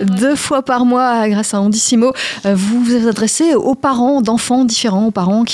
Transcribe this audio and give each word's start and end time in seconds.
Deux 0.00 0.36
fois 0.36 0.62
par 0.62 0.84
mois, 0.84 1.28
grâce 1.28 1.54
à 1.54 1.60
Andissimo, 1.60 2.12
euh, 2.46 2.54
vous 2.54 2.82
vous 2.82 3.06
adressez 3.06 3.54
aux 3.54 3.74
parents 3.74 4.22
d'enfants 4.22 4.64
différents, 4.64 5.06
aux 5.06 5.10
parents 5.10 5.44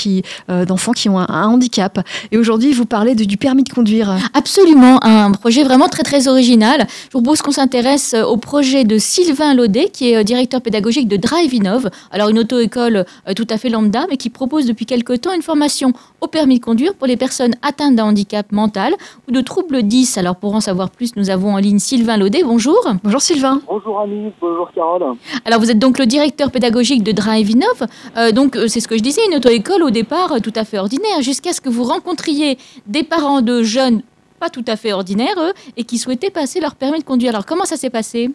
euh, 0.49 0.65
d'enfants 0.65 0.93
qui 0.93 1.09
ont 1.09 1.19
un, 1.19 1.47
handicap. 1.47 1.99
Et 2.31 2.37
aujourd'hui, 2.37 2.71
vous 2.71 2.85
parlez 2.85 3.15
du 3.15 3.37
permis 3.37 3.63
de 3.63 3.69
conduire. 3.69 4.17
Absolument, 4.33 5.03
un 5.03 5.31
projet 5.31 5.63
vraiment 5.63 5.87
très 5.87 6.03
très 6.03 6.27
original. 6.27 6.87
Je 6.89 7.13
vous 7.13 7.21
propose 7.21 7.41
qu'on 7.41 7.51
s'intéresse 7.51 8.13
euh, 8.13 8.23
au 8.23 8.37
projet 8.37 8.83
de 8.83 8.97
Sylvain 8.97 9.53
Laudet, 9.53 9.89
qui 9.91 10.11
est 10.11 10.17
euh, 10.17 10.23
directeur 10.23 10.61
pédagogique 10.61 11.07
de 11.07 11.17
Drive 11.17 11.53
Innov. 11.53 11.89
Alors 12.11 12.29
une 12.29 12.39
auto-école 12.39 13.05
euh, 13.27 13.33
tout 13.33 13.47
à 13.49 13.57
fait 13.57 13.69
lambda, 13.69 14.05
mais 14.09 14.17
qui 14.17 14.29
propose 14.29 14.65
depuis 14.65 14.85
quelque 14.85 15.13
temps 15.13 15.33
une 15.33 15.41
formation 15.41 15.93
au 16.21 16.27
permis 16.27 16.59
de 16.59 16.63
conduire 16.63 16.95
pour 16.95 17.07
les 17.07 17.17
personnes 17.17 17.53
atteintes 17.61 17.95
d'un 17.95 18.05
handicap 18.05 18.51
mental 18.51 18.93
ou 19.27 19.31
de 19.31 19.41
troubles 19.41 19.83
10. 19.83 20.17
Alors 20.17 20.35
pour 20.35 20.55
en 20.55 20.59
savoir 20.59 20.89
plus, 20.89 21.15
nous 21.15 21.29
avons 21.29 21.53
en 21.53 21.57
ligne 21.57 21.79
Sylvain 21.79 22.17
Laudet. 22.17 22.41
Bonjour. 22.43 22.79
Bonjour 23.03 23.21
Sylvain. 23.21 23.61
Bonjour 23.67 23.99
Anis, 23.99 24.33
bonjour 24.41 24.69
Carole. 24.73 25.15
Alors 25.45 25.59
vous 25.59 25.71
êtes 25.71 25.79
donc 25.79 25.99
le 25.99 26.05
directeur 26.05 26.51
pédagogique 26.51 27.03
de 27.03 27.11
Drive 27.11 27.49
Innov. 27.49 27.87
Euh, 28.17 28.31
donc 28.31 28.55
euh, 28.55 28.67
c'est 28.67 28.79
ce 28.79 28.87
que 28.87 28.97
je 28.97 29.03
disais, 29.03 29.21
une 29.29 29.37
auto-école 29.37 29.83
au 29.83 29.89
départ 29.89 30.33
euh, 30.33 30.39
tout 30.39 30.53
à 30.55 30.63
fait 30.63 30.79
ordinaire, 30.79 31.21
jusqu'à 31.21 31.53
ce 31.53 31.61
que 31.61 31.69
vous 31.69 31.83
rencontriez 31.83 32.57
des 32.87 33.03
parents 33.03 33.41
de 33.41 33.63
jeunes 33.63 34.01
pas 34.39 34.49
tout 34.49 34.65
à 34.67 34.75
fait 34.75 34.93
ordinaires, 34.93 35.35
eux, 35.39 35.53
et 35.77 35.83
qui 35.83 35.97
souhaitaient 35.97 36.29
passer 36.29 36.59
leur 36.59 36.75
permis 36.75 36.99
de 36.99 37.03
conduire. 37.03 37.31
Alors 37.31 37.45
comment 37.45 37.65
ça 37.65 37.75
s'est 37.75 37.89
passé? 37.89 38.29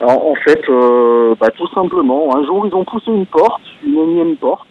Alors, 0.00 0.26
en 0.26 0.34
fait, 0.36 0.62
euh, 0.70 1.34
bah, 1.38 1.48
tout 1.56 1.68
simplement, 1.74 2.34
un 2.34 2.44
jour 2.44 2.66
ils 2.66 2.74
ont 2.74 2.84
poussé 2.84 3.10
une 3.10 3.26
porte, 3.26 3.60
une 3.84 3.98
énième 3.98 4.36
porte, 4.36 4.66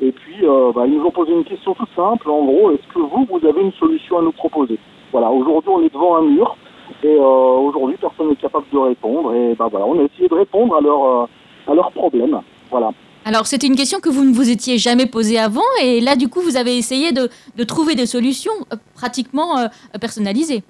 et 0.00 0.12
puis 0.12 0.38
euh, 0.42 0.72
bah, 0.74 0.86
ils 0.86 0.94
nous 0.96 1.04
ont 1.04 1.10
posé 1.10 1.32
une 1.32 1.44
question 1.44 1.74
toute 1.74 1.88
simple, 1.94 2.28
en 2.30 2.44
gros, 2.44 2.70
est-ce 2.72 2.86
que 2.92 2.98
vous, 2.98 3.26
vous 3.30 3.46
avez 3.46 3.60
une 3.60 3.72
solution 3.72 4.18
à 4.18 4.22
nous 4.22 4.32
proposer? 4.32 4.78
Voilà, 5.12 5.30
aujourd'hui 5.30 5.70
on 5.72 5.82
est 5.82 5.92
devant 5.92 6.16
un 6.16 6.22
mur, 6.22 6.56
et 7.02 7.08
euh, 7.08 7.22
aujourd'hui 7.22 7.96
personne 8.00 8.28
n'est 8.28 8.36
capable 8.36 8.66
de 8.72 8.78
répondre, 8.78 9.34
et 9.34 9.54
bah, 9.54 9.68
voilà, 9.70 9.86
on 9.86 9.98
a 9.98 10.02
essayé 10.02 10.28
de 10.28 10.34
répondre 10.34 10.76
à 10.76 10.80
leur, 10.80 11.04
euh, 11.04 11.26
à 11.68 11.74
leurs 11.74 11.92
problèmes. 11.92 12.40
Voilà. 12.70 12.90
Alors 13.24 13.46
c'était 13.46 13.66
une 13.66 13.76
question 13.76 14.00
que 14.00 14.10
vous 14.10 14.24
ne 14.24 14.34
vous 14.34 14.50
étiez 14.50 14.76
jamais 14.76 15.06
posée 15.06 15.38
avant, 15.38 15.70
et 15.82 16.00
là 16.00 16.14
du 16.16 16.28
coup 16.28 16.40
vous 16.40 16.56
avez 16.56 16.76
essayé 16.76 17.12
de, 17.12 17.30
de 17.56 17.64
trouver 17.64 17.94
des 17.94 18.06
solutions 18.06 18.52
pratiquement 18.94 19.58
euh, 19.58 19.66
personnalisées. 19.98 20.62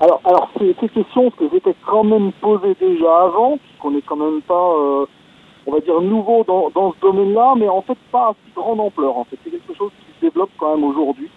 Alors, 0.00 0.20
alors 0.24 0.48
ces, 0.58 0.74
ces 0.80 0.88
questions, 0.88 1.30
que 1.30 1.44
j'étais 1.52 1.76
quand 1.86 2.02
même 2.02 2.32
posées 2.40 2.76
déjà 2.80 3.24
avant, 3.24 3.58
puisqu'on 3.58 3.92
n'est 3.92 4.02
quand 4.02 4.16
même 4.16 4.40
pas, 4.42 4.74
on 5.66 5.72
va 5.72 5.80
dire, 5.80 6.00
nouveau 6.00 6.44
dans, 6.44 6.92
ce 6.92 7.00
domaine-là, 7.00 7.54
mais 7.56 7.68
en 7.68 7.82
fait 7.82 7.98
pas 8.10 8.28
à 8.28 8.34
si 8.44 8.52
grande 8.54 8.80
ampleur. 8.80 9.16
En 9.16 9.24
fait, 9.24 9.38
c'est 9.44 9.50
quelque 9.50 9.74
chose 9.74 9.90
qui 10.00 10.14
se 10.16 10.26
développe 10.26 10.50
quand 10.58 10.74
même 10.74 10.84
aujourd'hui. 10.84 11.28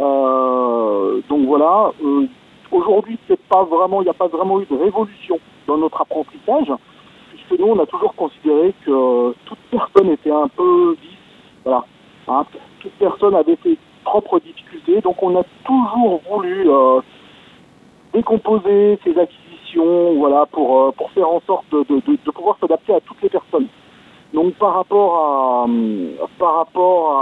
Euh, 0.00 1.20
donc 1.28 1.46
voilà. 1.46 1.92
euh, 2.04 2.26
aujourd'hui, 2.70 3.18
c'est 3.26 3.40
pas 3.48 3.64
vraiment, 3.64 4.00
il 4.00 4.04
n'y 4.04 4.10
a 4.10 4.14
pas 4.14 4.28
vraiment 4.28 4.60
eu 4.60 4.66
de 4.66 4.76
révolution 4.76 5.38
dans 5.66 5.76
notre 5.76 6.00
apprentissage, 6.00 6.72
puisque 7.30 7.60
nous, 7.60 7.66
on 7.66 7.78
a 7.78 7.86
toujours 7.86 8.14
considéré 8.14 8.74
que 8.84 9.34
toute 9.44 9.58
personne 9.70 10.10
était 10.10 10.30
un 10.30 10.48
peu 10.48 10.96
10. 11.00 11.08
Voilà. 11.64 11.84
Hein, 12.28 12.44
toute 12.80 12.92
personne 12.92 13.34
avait 13.34 13.58
ses 13.62 13.78
propres 14.04 14.38
difficultés, 14.40 15.00
donc 15.00 15.22
on 15.22 15.36
a 15.36 15.44
toujours 15.64 16.20
voulu 16.30 16.70
euh, 16.70 17.00
décomposer 18.12 18.98
ses 19.04 19.18
acquisitions, 19.18 20.14
voilà, 20.14 20.46
pour, 20.46 20.78
euh, 20.78 20.92
pour 20.92 21.10
faire 21.10 21.28
en 21.28 21.40
sorte 21.46 21.64
de, 21.72 21.84
de, 21.88 22.00
de 22.24 22.30
pouvoir 22.30 22.56
s'adapter 22.60 22.94
à 22.94 23.00
les 23.22 23.28
personnes. 23.28 23.68
Donc 24.34 24.54
par 24.54 24.74
rapport 24.74 25.16
à 25.16 25.66
par 26.38 26.56
rapport 26.56 27.12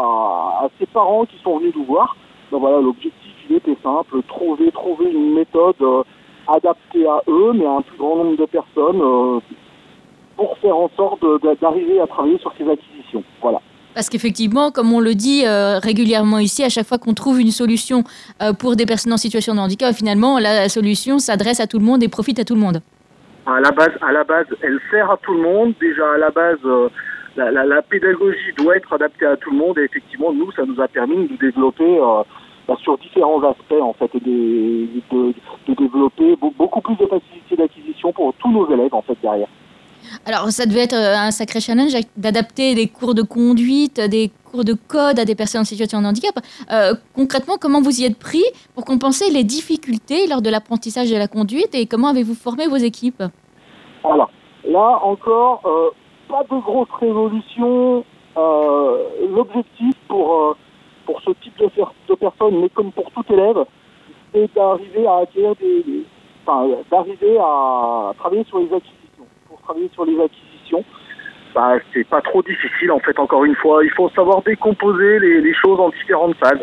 à, 0.61 0.69
ces 0.78 0.86
parents 0.86 1.25
qui 1.25 1.36
sont 1.42 1.58
venus 1.58 1.75
nous 1.77 1.84
voir, 1.84 2.16
ben 2.50 2.59
voilà, 2.59 2.81
l'objectif 2.81 3.32
était 3.50 3.76
simple, 3.82 4.22
trouver 4.28 4.72
trouver 4.72 5.10
une 5.10 5.34
méthode 5.34 5.76
euh, 5.81 6.03
adaptée 6.48 7.06
à 7.06 7.22
eux, 7.28 7.53
mais 7.54 7.65
à 7.65 7.72
un 7.72 7.82
plus 7.82 7.97
grand 7.97 8.16
nombre 8.16 8.37
de 8.37 8.47
personnes, 8.47 9.00
euh, 9.00 9.41
pour 10.37 10.59
faire 10.59 10.76
en 10.76 10.91
sorte 10.97 11.25
d'arriver 11.60 12.00
à 12.00 12.06
travailler 12.06 12.38
sur 12.38 12.53
ces 12.59 12.69
acquisitions. 12.69 13.22
Voilà. 13.41 13.60
Parce 13.94 14.10
qu'effectivement, 14.10 14.71
comme 14.71 14.92
on 14.92 15.00
le 15.00 15.15
dit 15.15 15.47
euh, 15.47 15.78
régulièrement 15.78 16.38
ici, 16.38 16.62
à 16.62 16.69
chaque 16.69 16.87
fois 16.87 16.98
qu'on 16.98 17.15
trouve 17.15 17.41
une 17.41 17.50
solution 17.50 18.04
pour 18.59 18.76
des 18.76 18.84
personnes 18.84 19.15
en 19.15 19.16
situation 19.16 19.54
de 19.54 19.60
handicap, 19.60 19.94
finalement 19.94 20.38
la 20.38 20.69
solution 20.69 21.19
s'adresse 21.19 21.60
à 21.60 21.66
tout 21.66 21.78
le 21.78 21.84
monde 21.84 22.03
et 22.03 22.09
profite 22.09 22.38
à 22.38 22.44
tout 22.44 22.54
le 22.54 22.60
monde. 22.60 22.82
À 23.47 23.61
la 23.61 23.71
base, 23.71 23.93
à 24.01 24.12
la 24.12 24.25
base, 24.25 24.47
elle 24.62 24.79
sert 24.91 25.11
à 25.11 25.17
tout 25.19 25.33
le 25.33 25.43
monde. 25.43 25.75
Déjà 25.81 26.12
à 26.15 26.19
la 26.19 26.31
base, 26.31 26.59
euh, 26.65 26.89
la, 27.37 27.83
pédagogie 27.83 28.53
doit 28.59 28.77
être 28.77 28.93
adaptée 28.93 29.27
à 29.27 29.37
tout 29.37 29.51
le 29.51 29.59
monde. 29.59 29.79
Et 29.79 29.84
effectivement, 29.84 30.33
nous, 30.33 30.51
ça 30.53 30.65
nous 30.65 30.81
a 30.81 30.89
permis 30.89 31.29
de 31.29 31.37
développer 31.37 31.99
euh, 31.99 32.23
bah, 32.67 32.77
sur 32.83 32.99
différents 32.99 33.43
aspects, 33.45 33.81
en 33.81 33.93
fait, 33.93 34.11
de, 34.15 34.87
de, 35.12 35.34
développer 35.69 36.34
be- 36.34 36.57
beaucoup 36.57 36.81
plus 36.81 36.97
de 36.97 37.07
facilité 37.07 37.57
d'acquisition 37.57 38.12
pour 38.12 38.34
tous 38.34 38.51
nos 38.51 38.69
élèves, 38.71 38.95
en 38.95 39.03
fait, 39.03 39.17
derrière. 39.23 39.49
Alors, 40.25 40.50
ça 40.50 40.67
devait 40.67 40.83
être 40.83 40.94
euh, 40.94 41.17
un 41.17 41.31
sacré 41.31 41.61
challenge 41.61 41.93
d'adapter 42.17 42.75
des 42.75 42.89
cours 42.89 43.15
de 43.15 43.22
conduite, 43.22 44.00
des 44.00 44.31
cours 44.44 44.65
de 44.65 44.75
code 44.75 45.19
à 45.19 45.25
des 45.25 45.34
personnes 45.34 45.62
en 45.62 45.65
situation 45.65 46.00
de 46.00 46.06
handicap. 46.06 46.34
Euh, 46.72 46.94
concrètement, 47.15 47.56
comment 47.61 47.81
vous 47.81 48.00
y 48.00 48.05
êtes 48.05 48.19
pris 48.19 48.45
pour 48.75 48.84
compenser 48.84 49.31
les 49.31 49.45
difficultés 49.45 50.27
lors 50.27 50.43
de 50.43 50.50
l'apprentissage 50.50 51.11
de 51.11 51.16
la 51.16 51.28
conduite 51.28 51.75
et 51.75 51.87
comment 51.87 52.09
avez-vous 52.09 52.34
formé 52.34 52.66
vos 52.66 52.77
équipes? 52.77 53.22
Voilà. 54.03 54.28
Là 54.69 55.00
encore, 55.03 55.62
euh, 55.65 55.91
pas 56.28 56.43
de 56.43 56.61
grosse 56.61 56.89
révolution. 57.00 58.05
L'objectif 59.31 59.95
pour, 60.09 60.56
pour 61.06 61.21
ce 61.22 61.31
type 61.43 61.56
de, 61.59 62.15
personnes, 62.15 62.61
mais 62.61 62.69
comme 62.69 62.93
pour 62.93 63.11
tout 63.12 63.25
élève, 63.33 63.65
c'est 64.33 64.53
d'arriver 64.55 65.06
à 65.06 65.19
acquérir 65.19 65.55
des, 65.56 66.05
enfin, 66.47 66.69
d'arriver 66.91 67.39
à 67.39 68.12
travailler 68.19 68.45
sur 68.45 68.59
les 68.59 68.66
acquisitions. 68.66 69.06
Travailler 69.66 69.91
sur 69.94 70.04
les 70.04 70.15
acquisitions, 70.21 70.84
bah, 71.53 71.72
c'est 71.93 72.06
pas 72.06 72.21
trop 72.21 72.41
difficile 72.41 72.93
en 72.93 73.00
fait. 73.00 73.19
Encore 73.19 73.44
une 73.44 73.56
fois, 73.56 73.82
il 73.82 73.91
faut 73.91 74.09
savoir 74.10 74.41
décomposer 74.43 75.19
les, 75.19 75.54
choses 75.54 75.81
en 75.81 75.88
différentes 75.88 76.37
phases. 76.37 76.60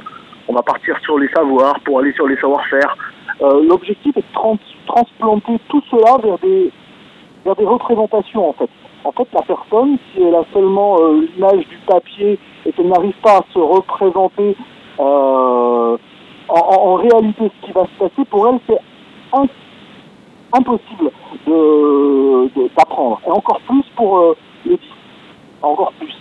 On 0.47 0.53
va 0.53 0.61
partir 0.61 0.97
sur 0.99 1.19
les 1.19 1.27
savoirs 1.35 1.77
pour 1.81 1.99
aller 1.99 2.13
sur 2.13 2.27
les 2.27 2.37
savoir-faire. 2.37 2.95
Euh, 3.41 3.61
L'objectif 3.67 4.15
est 4.15 4.21
de 4.21 4.33
trans- 4.33 4.57
transplanter 4.85 5.59
tout 5.67 5.81
cela 5.91 6.17
vers 6.23 6.37
des, 6.37 6.71
représentations 7.65 8.47
en 8.49 8.53
fait. 8.53 8.69
En 9.03 9.11
fait, 9.11 9.27
la 9.33 9.41
personne, 9.41 9.97
si 10.13 10.21
elle 10.23 10.35
a 10.35 10.45
seulement 10.53 10.97
euh, 11.01 11.27
l'image 11.35 11.67
du 11.67 11.77
papier 11.85 12.39
et 12.65 12.71
qu'elle 12.71 12.87
n'arrive 12.87 13.15
pas 13.21 13.39
à 13.39 13.45
se 13.53 13.59
représenter 13.59 14.55
euh, 15.01 15.97
en- 16.47 16.77
en 16.79 16.93
réalité 16.95 17.51
ce 17.61 17.65
qui 17.65 17.73
va 17.73 17.83
se 17.83 17.99
passer, 17.99 18.23
pour 18.29 18.47
elle, 18.47 18.59
c'est 18.65 18.79
impossible 20.53 21.11
d'apprendre. 22.77 23.19
Et 23.27 23.31
encore 23.31 23.59
plus 23.61 23.83
pour 23.95 24.17
euh, 24.17 24.37
les 24.65 24.77
10. 24.77 24.79
Encore 25.61 25.93
plus. 25.99 26.13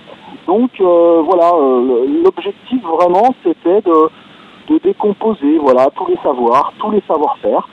Donc 0.47 0.71
euh, 0.81 1.23
voilà, 1.25 1.53
euh, 1.55 2.07
l'objectif 2.25 2.83
vraiment, 2.83 3.35
c'était 3.43 3.81
de, 3.83 4.09
de 4.69 4.79
décomposer 4.79 5.59
voilà, 5.59 5.89
tous 5.97 6.07
les 6.07 6.19
savoirs, 6.23 6.73
tous 6.79 6.91
les 6.91 7.03
savoir-faire 7.07 7.69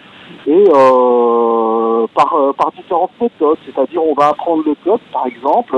et 0.48 0.64
euh, 0.76 2.08
par, 2.14 2.36
par 2.58 2.72
différentes 2.72 3.12
méthodes. 3.20 3.58
C'est-à-dire, 3.66 4.02
on 4.04 4.14
va 4.14 4.30
apprendre 4.30 4.64
le 4.66 4.76
code, 4.84 5.02
par 5.12 5.26
exemple, 5.28 5.76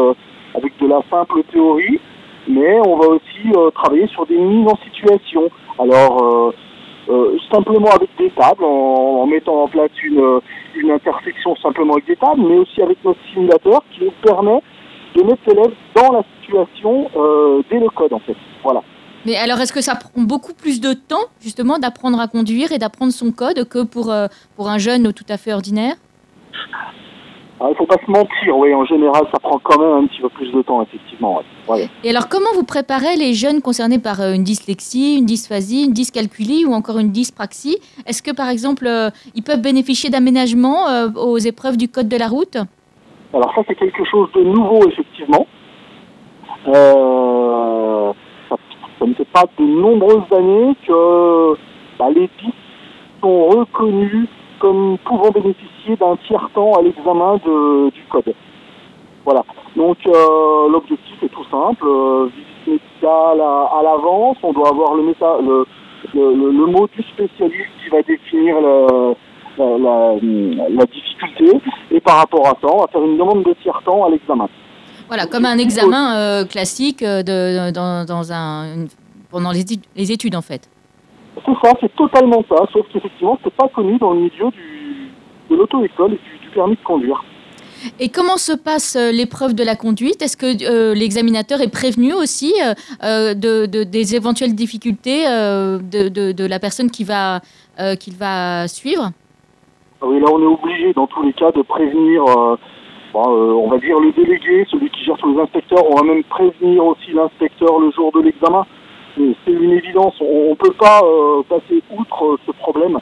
avec 0.55 0.77
de 0.79 0.87
la 0.87 1.01
simple 1.09 1.43
théorie, 1.51 1.99
mais 2.47 2.79
on 2.85 2.97
va 2.97 3.07
aussi 3.07 3.51
travailler 3.73 4.07
sur 4.07 4.25
des 4.25 4.37
mises 4.37 4.67
en 4.67 4.77
situation. 4.83 5.49
Alors, 5.79 6.53
euh, 7.09 7.37
simplement 7.51 7.89
avec 7.91 8.09
des 8.17 8.29
tables, 8.31 8.63
en, 8.63 9.25
mettant 9.25 9.63
en 9.63 9.67
place 9.67 9.91
une, 10.03 10.19
euh, 10.19 10.39
une 10.75 10.91
intersection 10.91 11.55
simplement 11.57 11.93
avec 11.93 12.07
des 12.07 12.15
tables, 12.15 12.41
mais 12.41 12.57
aussi 12.57 12.81
avec 12.81 13.03
notre 13.03 13.19
simulateur 13.33 13.83
qui 13.91 14.05
nous 14.05 14.13
permet 14.21 14.61
de 15.15 15.23
mettre 15.23 15.41
l'élève 15.47 15.73
dans 15.95 16.11
la 16.11 16.23
situation 16.39 17.09
euh, 17.15 17.61
dès 17.69 17.79
le 17.79 17.89
code, 17.89 18.13
en 18.13 18.19
fait. 18.19 18.35
Voilà. 18.63 18.81
Mais 19.25 19.35
alors, 19.35 19.59
est-ce 19.59 19.73
que 19.73 19.81
ça 19.81 19.95
prend 19.95 20.21
beaucoup 20.21 20.53
plus 20.53 20.79
de 20.79 20.93
temps, 20.93 21.25
justement, 21.41 21.77
d'apprendre 21.77 22.19
à 22.19 22.27
conduire 22.27 22.71
et 22.71 22.77
d'apprendre 22.77 23.11
son 23.11 23.31
code 23.31 23.67
que 23.67 23.83
pour, 23.83 24.11
pour 24.55 24.69
un 24.69 24.77
jeune 24.77 25.13
tout 25.13 25.25
à 25.29 25.37
fait 25.37 25.53
ordinaire? 25.53 25.95
Ah, 27.63 27.67
Il 27.69 27.75
faut 27.75 27.85
pas 27.85 27.97
se 28.03 28.09
mentir, 28.09 28.57
oui, 28.57 28.73
en 28.73 28.85
général, 28.85 29.21
ça 29.31 29.39
prend 29.39 29.59
quand 29.59 29.79
même 29.79 30.03
un 30.03 30.07
petit 30.07 30.19
peu 30.19 30.29
plus 30.29 30.51
de 30.51 30.63
temps, 30.63 30.81
effectivement. 30.81 31.37
ouais. 31.37 31.43
Ouais. 31.67 31.89
Et 32.03 32.09
alors, 32.09 32.27
comment 32.27 32.49
vous 32.55 32.63
préparez 32.63 33.15
les 33.17 33.33
jeunes 33.33 33.61
concernés 33.61 33.99
par 33.99 34.19
euh, 34.19 34.33
une 34.33 34.43
dyslexie, 34.43 35.17
une 35.19 35.25
dysphasie, 35.25 35.83
une 35.85 35.93
dyscalculie 35.93 36.65
ou 36.65 36.73
encore 36.73 36.97
une 36.97 37.11
dyspraxie? 37.11 37.77
Est-ce 38.07 38.23
que, 38.23 38.31
par 38.31 38.49
exemple, 38.49 38.87
euh, 38.87 39.11
ils 39.35 39.43
peuvent 39.43 39.61
bénéficier 39.61 40.09
d'aménagements 40.09 40.87
euh, 40.89 41.09
aux 41.15 41.37
épreuves 41.37 41.77
du 41.77 41.87
code 41.87 42.09
de 42.09 42.17
la 42.17 42.27
route? 42.27 42.57
Alors 43.31 43.53
ça, 43.53 43.61
c'est 43.67 43.75
quelque 43.75 44.03
chose 44.05 44.29
de 44.33 44.41
nouveau, 44.43 44.79
effectivement. 44.89 45.45
Euh, 46.67 48.11
ça, 48.49 48.55
ça 48.97 49.05
ne 49.05 49.13
fait 49.13 49.27
pas 49.31 49.45
de 49.59 49.63
nombreuses 49.63 50.23
années 50.35 50.75
que 50.87 51.53
bah, 51.99 52.07
les 52.09 52.27
pistes 52.27 52.55
sont 53.21 53.45
reconnus 53.49 54.27
comme 54.61 54.97
pouvant 55.03 55.31
bénéficier 55.31 55.95
d'un 55.97 56.15
tiers 56.27 56.49
temps 56.53 56.73
à 56.73 56.81
l'examen 56.83 57.35
du 57.37 58.03
code. 58.09 58.33
Voilà. 59.25 59.43
Donc 59.75 59.97
euh, 60.07 60.69
l'objectif 60.71 61.21
est 61.23 61.29
tout 61.29 61.45
simple, 61.45 61.85
euh, 61.85 62.29
visite 62.35 62.67
médicale 62.67 63.41
à, 63.41 63.69
à 63.79 63.83
l'avance, 63.83 64.37
on 64.43 64.53
doit 64.53 64.69
avoir 64.69 64.95
le, 64.95 65.03
méta, 65.03 65.37
le, 65.41 65.65
le, 66.13 66.65
mot 66.65 66.87
du 66.95 67.03
spécialiste 67.03 67.69
qui 67.83 67.89
va 67.89 68.01
définir 68.01 68.55
la, 68.61 69.13
la, 69.57 70.15
la 70.69 70.85
difficulté, 70.85 71.61
et 71.91 71.99
par 71.99 72.17
rapport 72.17 72.47
à 72.47 72.55
ça, 72.61 72.67
on 72.73 72.79
va 72.79 72.87
faire 72.87 73.03
une 73.03 73.17
demande 73.17 73.43
de 73.43 73.53
tiers-temps 73.61 74.05
à 74.05 74.09
l'examen. 74.09 74.49
Voilà, 75.07 75.25
comme 75.27 75.45
un 75.45 75.57
examen 75.57 76.15
euh, 76.17 76.45
classique 76.45 77.03
de, 77.03 77.71
dans, 77.71 78.05
dans 78.05 78.33
un, 78.33 78.85
pendant 79.29 79.51
les, 79.51 79.63
les 79.95 80.11
études 80.11 80.35
en 80.35 80.41
fait. 80.41 80.69
C'est 81.45 81.67
ça, 81.67 81.73
c'est 81.81 81.95
totalement 81.95 82.43
ça, 82.49 82.65
sauf 82.71 82.85
qu'effectivement, 82.91 83.37
c'est 83.43 83.53
pas 83.53 83.67
connu 83.69 83.97
dans 83.97 84.11
le 84.13 84.19
milieu 84.21 84.49
du, 84.51 85.09
de 85.49 85.55
l'auto-école 85.55 86.13
et 86.13 86.17
du, 86.17 86.37
du 86.47 86.49
permis 86.53 86.75
de 86.75 86.83
conduire. 86.83 87.23
Et 87.99 88.09
comment 88.09 88.37
se 88.37 88.51
passe 88.51 88.95
euh, 88.95 89.11
l'épreuve 89.11 89.55
de 89.55 89.63
la 89.63 89.75
conduite? 89.75 90.21
Est-ce 90.21 90.37
que 90.37 90.45
euh, 90.69 90.93
l'examinateur 90.93 91.61
est 91.61 91.71
prévenu 91.71 92.13
aussi 92.13 92.53
euh, 93.03 93.33
de, 93.33 93.65
de- 93.65 93.83
des 93.83 94.15
éventuelles 94.15 94.53
difficultés 94.53 95.25
euh, 95.27 95.79
de, 95.79 96.31
de- 96.31 96.45
la 96.45 96.59
personne 96.59 96.91
qui 96.91 97.03
va, 97.03 97.39
qu'il 97.99 98.13
va 98.13 98.67
suivre? 98.67 99.09
Ah 100.01 100.05
Oui, 100.07 100.19
là, 100.19 100.27
on 100.31 100.41
est 100.41 100.45
obligé, 100.45 100.93
dans 100.93 101.07
tous 101.07 101.23
les 101.23 101.33
cas, 101.33 101.51
de 101.51 101.61
prévenir, 101.63 102.23
euh, 102.27 102.55
on 103.15 103.67
va 103.67 103.77
dire, 103.79 103.99
le 103.99 104.11
délégué, 104.11 104.65
celui 104.69 104.89
qui 104.91 105.03
gère 105.03 105.17
tous 105.17 105.33
les 105.35 105.41
inspecteurs. 105.41 105.83
On 105.89 105.95
va 105.95 106.03
même 106.03 106.23
prévenir 106.25 106.85
aussi 106.85 107.11
l'inspecteur 107.13 107.79
le 107.79 107.89
jour 107.91 108.11
de 108.11 108.19
l'examen. 108.21 108.63
C'est 109.15 109.51
une 109.51 109.71
évidence. 109.71 110.15
On 110.21 110.51
ne 110.51 110.55
peut 110.55 110.73
pas 110.73 111.01
euh, 111.03 111.43
passer 111.49 111.83
outre 111.91 112.25
euh, 112.25 112.37
ce 112.45 112.51
problème. 112.51 112.97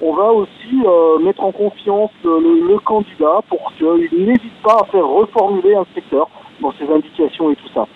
On 0.00 0.12
va 0.12 0.32
aussi 0.32 0.82
euh, 0.84 1.18
mettre 1.20 1.42
en 1.44 1.52
confiance 1.52 2.10
le, 2.24 2.78
candidat 2.78 3.40
pour 3.48 3.72
qu'il 3.78 4.24
n'hésite 4.26 4.62
pas 4.62 4.80
à 4.82 4.84
faire 4.86 5.06
reformuler 5.06 5.72
l'inspecteur 5.72 6.28
dans 6.60 6.72
ses 6.72 6.92
indications 6.92 7.50
et 7.50 7.56
tout 7.56 7.68
ça. 7.72 7.86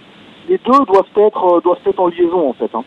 Les 0.48 0.58
deux 0.58 0.84
doivent 0.86 1.04
être, 1.16 1.60
doivent 1.62 1.78
être 1.84 2.00
en 2.00 2.08
liaison, 2.08 2.50
en 2.50 2.52
fait. 2.54 2.70
hein. 2.74 2.84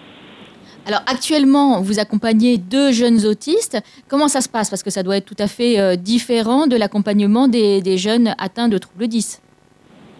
Alors 0.87 1.01
actuellement, 1.05 1.81
vous 1.81 1.99
accompagnez 1.99 2.57
deux 2.57 2.91
jeunes 2.91 3.25
autistes. 3.25 3.77
Comment 4.09 4.27
ça 4.27 4.41
se 4.41 4.49
passe? 4.49 4.69
Parce 4.69 4.81
que 4.81 4.89
ça 4.89 5.03
doit 5.03 5.17
être 5.17 5.25
tout 5.25 5.35
à 5.37 5.47
fait 5.47 5.79
euh, 5.79 5.95
différent 5.95 6.65
de 6.67 6.75
l'accompagnement 6.75 7.47
des, 7.47 7.81
des 7.81 7.97
jeunes 7.97 8.33
atteints 8.39 8.67
de 8.67 8.77
troubles 8.77 9.07
10. 9.07 9.41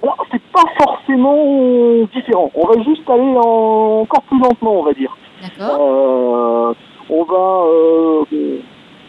Alors, 0.03 0.23
c'est 0.31 0.40
pas 0.53 0.63
forcément 0.83 2.03
différent. 2.13 2.51
On 2.55 2.67
va 2.67 2.81
juste 2.83 3.09
aller 3.09 3.35
en- 3.37 4.01
encore 4.01 4.21
plus 4.23 4.39
lentement, 4.39 4.79
on 4.79 4.83
va 4.83 4.93
dire. 4.93 5.15
D'accord 5.41 5.77
Euh, 5.79 6.73
on 7.09 7.23
va. 7.23 7.63
euh, 7.67 8.59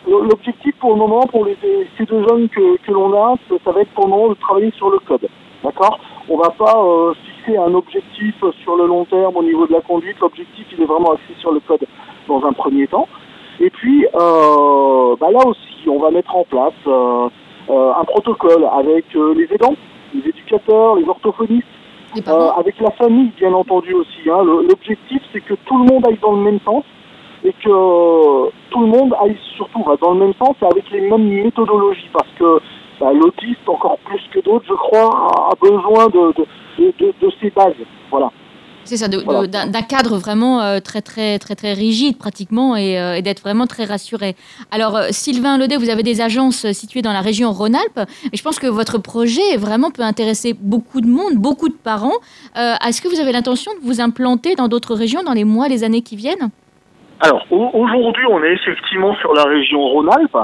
L'objectif 0.09 0.75
pour 0.81 0.91
le 0.91 0.97
moment, 0.97 1.21
pour 1.31 1.45
les, 1.45 1.57
ces 1.97 2.05
deux 2.05 2.27
jeunes 2.29 2.49
que, 2.49 2.77
que 2.79 2.91
l'on 2.91 3.13
a, 3.15 3.37
ça, 3.65 3.71
va 3.71 3.81
être 3.83 3.91
pour 3.91 4.07
le 4.07 4.11
moment 4.11 4.29
de 4.31 4.35
travailler 4.35 4.73
sur 4.73 4.91
le 4.91 4.99
code. 4.99 5.29
D'accord? 5.63 6.01
On 6.29 6.37
va 6.39 6.51
pas 6.51 6.75
euh, 6.77 7.15
fixer 7.25 7.57
un 7.57 7.73
objectif 7.73 8.35
sur 8.65 8.75
le 8.75 8.87
long 8.87 9.05
terme 9.05 9.37
au 9.37 9.43
niveau 9.45 9.65
de 9.69 9.73
la 9.73 9.81
conduite. 9.81 10.19
L'objectif, 10.21 10.67
il 10.77 10.83
est 10.83 10.87
vraiment 10.87 11.13
axé 11.13 11.33
sur 11.39 11.53
le 11.53 11.61
code 11.61 11.85
dans 12.27 12.45
un 12.45 12.53
premier 12.53 12.89
temps. 12.89 13.07
Et 13.61 13.71
puis, 13.71 14.05
euh, 14.07 15.15
bah 15.21 15.31
là 15.31 15.47
aussi, 15.47 15.89
on 15.89 16.01
va 16.01 16.11
mettre 16.11 16.35
en 16.35 16.45
place 16.45 16.73
euh, 16.89 17.29
un 17.69 18.05
protocole 18.05 18.67
avec 18.73 19.05
les 19.15 19.45
aidants, 19.55 19.77
les 20.15 20.29
éducateurs, 20.29 20.97
les 20.97 21.09
orthophonistes. 21.09 21.67
Euh, 22.29 22.51
avec 22.59 22.79
la 22.79 22.91
famille, 22.91 23.33
bien 23.39 23.55
entendu 23.55 23.95
aussi. 23.95 24.29
Hein. 24.31 24.45
L'objectif, 24.45 25.23
c'est 25.33 25.41
que 25.41 25.55
tout 25.65 25.79
le 25.79 25.85
monde 25.85 26.07
aille 26.07 26.19
dans 26.21 26.33
le 26.33 26.43
même 26.43 26.61
sens 26.63 26.85
et 27.43 27.55
que 27.55 27.71
euh, 27.71 28.51
tout 28.69 28.81
le 28.81 28.87
monde 28.87 29.15
aille 29.19 29.39
surtout 29.57 29.83
va 29.83 29.97
dans 29.97 30.13
le 30.13 30.21
même 30.21 30.35
sens 30.35 30.55
et 30.61 30.67
avec 30.67 30.91
les 30.91 31.01
mêmes 31.01 31.27
méthodologies. 31.27 32.11
Parce 32.13 32.29
que 32.39 32.61
bah, 33.01 33.15
l'autiste, 33.15 33.67
encore 33.67 33.97
plus 34.05 34.21
que 34.31 34.41
d'autres, 34.41 34.67
je 34.69 34.75
crois, 34.75 35.09
a, 35.09 35.53
a 35.53 35.55
besoin 35.59 36.09
de, 36.09 36.35
de, 36.35 36.45
de, 36.79 36.93
de, 36.99 37.15
de 37.19 37.33
ses 37.41 37.49
bases. 37.49 37.73
Voilà. 38.11 38.31
C'est 38.85 38.97
ça, 38.97 39.07
Voilà. 39.25 39.47
d'un 39.47 39.83
cadre 39.83 40.17
vraiment 40.19 40.61
euh, 40.61 40.81
très, 40.81 41.03
très, 41.03 41.39
très, 41.39 41.55
très 41.55 41.73
rigide 41.73 42.19
pratiquement 42.19 42.75
et, 42.77 42.99
euh, 42.99 43.15
et 43.15 43.23
d'être 43.23 43.41
vraiment 43.41 43.67
très 43.67 43.85
rassuré. 43.85 44.35
Alors, 44.71 44.97
euh, 44.97 45.07
Sylvain 45.11 45.57
Laudet, 45.57 45.77
vous 45.77 45.89
avez 45.89 46.03
des 46.03 46.21
agences 46.21 46.71
situées 46.73 47.01
dans 47.03 47.13
la 47.13 47.21
région 47.21 47.53
Rhône-Alpes 47.53 48.09
et 48.33 48.37
je 48.37 48.43
pense 48.43 48.59
que 48.59 48.67
votre 48.67 48.99
projet 48.99 49.57
vraiment 49.57 49.91
peut 49.91 50.03
intéresser 50.03 50.55
beaucoup 50.59 51.01
de 51.01 51.07
monde, 51.09 51.35
beaucoup 51.37 51.69
de 51.69 51.75
parents. 51.75 52.19
Euh, 52.59 52.75
Est-ce 52.87 53.01
que 53.01 53.09
vous 53.09 53.21
avez 53.21 53.33
l'intention 53.33 53.73
de 53.81 53.87
vous 53.87 54.01
implanter 54.01 54.57
dans 54.57 54.69
d'autres 54.69 54.95
régions 54.95 55.23
dans 55.23 55.33
les 55.35 55.45
mois, 55.45 55.69
les 55.69 55.85
années 55.85 56.03
qui 56.03 56.17
viennent? 56.17 56.51
Alors, 57.21 57.47
au- 57.53 57.71
aujourd'hui, 57.75 58.25
on 58.31 58.43
est 58.43 58.53
effectivement 58.55 59.15
sur 59.17 59.33
la 59.33 59.45
région 59.45 59.81
Rhône-Alpes. 59.81 60.37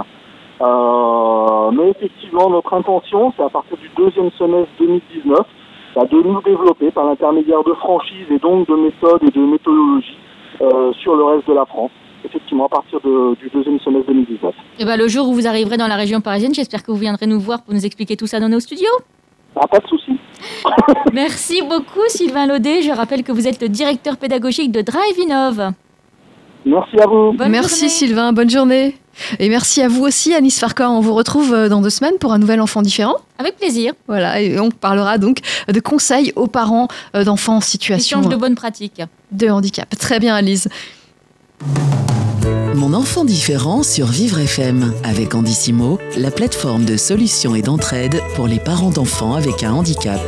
Euh, 0.61 1.71
mais 1.73 1.91
effectivement, 1.91 2.51
notre 2.51 2.73
intention, 2.75 3.33
c'est 3.37 3.43
à 3.45 3.49
partir 3.49 3.77
du 3.77 3.89
deuxième 3.97 4.31
semestre 4.39 4.71
2019, 4.81 5.39
bah, 5.99 6.07
de 6.11 6.23
nous 6.23 6.41
développer 6.43 6.93
par 6.93 7.07
l'intermédiaire 7.07 7.65
de 7.65 7.73
franchises 7.75 8.27
et 8.31 8.39
donc 8.39 8.69
de 8.69 8.75
méthodes 8.77 9.23
et 9.25 9.31
de 9.37 9.41
méthodologies 9.45 10.17
euh, 10.61 10.93
sur 11.03 11.17
le 11.17 11.25
reste 11.25 11.49
de 11.49 11.55
la 11.55 11.67
France. 11.67 11.91
Effectivement, 12.25 12.67
à 12.67 12.69
partir 12.69 13.01
de- 13.01 13.35
du 13.37 13.49
deuxième 13.53 13.81
semestre 13.81 14.07
2019. 14.09 14.55
Eh 14.79 14.85
ben, 14.85 14.97
le 14.97 15.09
jour 15.09 15.29
où 15.29 15.33
vous 15.35 15.47
arriverez 15.49 15.77
dans 15.77 15.89
la 15.89 15.97
région 15.97 16.21
parisienne, 16.21 16.55
j'espère 16.55 16.83
que 16.85 16.93
vous 16.93 16.99
viendrez 16.99 17.27
nous 17.27 17.41
voir 17.41 17.63
pour 17.63 17.75
nous 17.75 17.85
expliquer 17.85 18.17
tout 18.17 18.27
ça 18.29 18.39
dans 18.39 18.49
nos 18.49 18.61
studios. 18.61 18.87
Ah, 19.57 19.67
pas 19.67 19.79
de 19.81 19.87
souci. 19.89 20.13
Merci 21.13 21.63
beaucoup 21.63 22.07
Sylvain 22.09 22.47
Laudet. 22.47 22.83
Je 22.83 22.93
rappelle 22.93 23.25
que 23.25 23.33
vous 23.33 23.49
êtes 23.49 23.61
le 23.61 23.69
directeur 23.69 24.17
pédagogique 24.19 24.71
de 24.71 24.83
Drive 24.83 25.19
Innov. 25.19 25.73
Merci 26.67 26.97
à 27.01 27.07
vous. 27.07 27.33
Bonne 27.33 27.51
merci 27.51 27.77
journée. 27.89 27.89
Sylvain, 27.89 28.33
bonne 28.33 28.51
journée. 28.51 28.95
Et 29.39 29.49
merci 29.49 29.83
à 29.83 29.89
vous 29.89 30.03
aussi, 30.05 30.35
Anis 30.35 30.59
Farka. 30.59 30.91
On 30.91 31.01
vous 31.01 31.15
retrouve 31.15 31.53
euh, 31.53 31.69
dans 31.69 31.81
deux 31.81 31.91
semaines 31.91 32.19
pour 32.21 32.33
un 32.33 32.39
nouvel 32.39 32.61
enfant 32.61 32.83
différent. 32.83 33.17
Avec 33.39 33.57
plaisir. 33.57 33.93
Voilà, 34.07 34.41
et 34.41 34.59
on 34.59 34.71
parlera 34.71 35.19
donc 35.19 35.39
de 35.69 35.81
conseils 35.81 36.33
aux 36.37 36.47
parents 36.47 36.89
euh, 37.15 37.25
d'enfants 37.25 37.57
en 37.57 37.61
situation 37.61 38.21
Échange 38.21 38.33
de 38.33 38.37
bonnes 38.37 38.55
pratiques. 38.55 39.03
de 39.33 39.49
handicap. 39.49 39.89
Très 39.99 40.19
bien, 40.19 40.35
Alice. 40.35 40.69
Mon 42.75 42.95
enfant 42.95 43.25
différent 43.25 43.83
sur 43.83 44.07
Vivre 44.07 44.39
FM 44.39 44.95
avec 45.03 45.35
Andissimo, 45.35 45.99
la 46.17 46.31
plateforme 46.31 46.85
de 46.85 46.97
solutions 46.97 47.55
et 47.55 47.63
d'entraide 47.63 48.21
pour 48.35 48.47
les 48.47 48.61
parents 48.61 48.91
d'enfants 48.91 49.35
avec 49.35 49.63
un 49.65 49.73
handicap. 49.73 50.21